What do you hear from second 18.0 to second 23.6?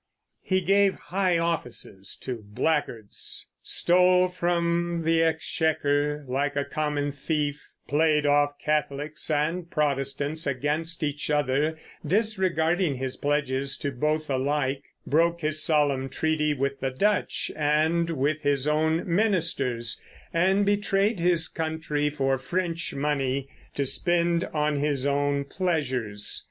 with his own ministers, and betrayed his country for French money